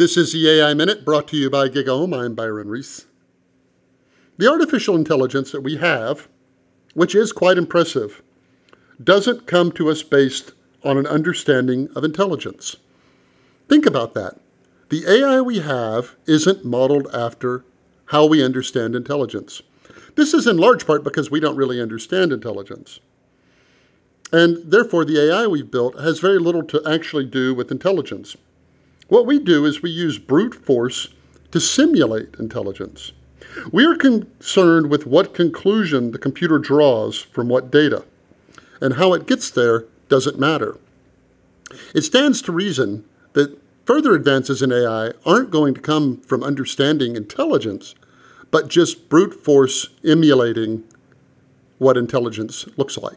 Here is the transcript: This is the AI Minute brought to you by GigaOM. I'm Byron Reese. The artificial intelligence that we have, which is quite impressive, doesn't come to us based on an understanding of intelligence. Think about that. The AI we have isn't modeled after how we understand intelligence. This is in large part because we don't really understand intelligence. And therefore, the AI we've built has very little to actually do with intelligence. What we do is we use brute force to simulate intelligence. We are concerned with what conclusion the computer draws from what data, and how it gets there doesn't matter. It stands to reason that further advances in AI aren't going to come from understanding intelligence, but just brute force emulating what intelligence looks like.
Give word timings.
This 0.00 0.16
is 0.16 0.32
the 0.32 0.48
AI 0.48 0.72
Minute 0.72 1.04
brought 1.04 1.28
to 1.28 1.36
you 1.36 1.50
by 1.50 1.68
GigaOM. 1.68 2.18
I'm 2.18 2.34
Byron 2.34 2.70
Reese. 2.70 3.04
The 4.38 4.50
artificial 4.50 4.96
intelligence 4.96 5.52
that 5.52 5.60
we 5.60 5.76
have, 5.76 6.26
which 6.94 7.14
is 7.14 7.32
quite 7.32 7.58
impressive, 7.58 8.22
doesn't 9.04 9.46
come 9.46 9.70
to 9.72 9.90
us 9.90 10.02
based 10.02 10.52
on 10.82 10.96
an 10.96 11.06
understanding 11.06 11.90
of 11.94 12.02
intelligence. 12.02 12.76
Think 13.68 13.84
about 13.84 14.14
that. 14.14 14.40
The 14.88 15.04
AI 15.06 15.42
we 15.42 15.58
have 15.58 16.16
isn't 16.24 16.64
modeled 16.64 17.08
after 17.12 17.66
how 18.06 18.24
we 18.24 18.42
understand 18.42 18.94
intelligence. 18.94 19.60
This 20.14 20.32
is 20.32 20.46
in 20.46 20.56
large 20.56 20.86
part 20.86 21.04
because 21.04 21.30
we 21.30 21.40
don't 21.40 21.58
really 21.58 21.78
understand 21.78 22.32
intelligence. 22.32 23.00
And 24.32 24.72
therefore, 24.72 25.04
the 25.04 25.20
AI 25.28 25.46
we've 25.46 25.70
built 25.70 26.00
has 26.00 26.20
very 26.20 26.38
little 26.38 26.62
to 26.62 26.80
actually 26.86 27.26
do 27.26 27.54
with 27.54 27.70
intelligence. 27.70 28.38
What 29.10 29.26
we 29.26 29.40
do 29.40 29.66
is 29.66 29.82
we 29.82 29.90
use 29.90 30.20
brute 30.20 30.54
force 30.54 31.08
to 31.50 31.58
simulate 31.58 32.36
intelligence. 32.38 33.10
We 33.72 33.84
are 33.84 33.96
concerned 33.96 34.88
with 34.88 35.04
what 35.04 35.34
conclusion 35.34 36.12
the 36.12 36.18
computer 36.18 36.60
draws 36.60 37.20
from 37.20 37.48
what 37.48 37.72
data, 37.72 38.04
and 38.80 38.94
how 38.94 39.12
it 39.14 39.26
gets 39.26 39.50
there 39.50 39.86
doesn't 40.08 40.38
matter. 40.38 40.78
It 41.92 42.02
stands 42.02 42.40
to 42.42 42.52
reason 42.52 43.04
that 43.32 43.58
further 43.84 44.14
advances 44.14 44.62
in 44.62 44.70
AI 44.70 45.10
aren't 45.26 45.50
going 45.50 45.74
to 45.74 45.80
come 45.80 46.20
from 46.20 46.44
understanding 46.44 47.16
intelligence, 47.16 47.96
but 48.52 48.68
just 48.68 49.08
brute 49.08 49.42
force 49.42 49.88
emulating 50.04 50.84
what 51.78 51.96
intelligence 51.96 52.68
looks 52.76 52.96
like. 52.96 53.08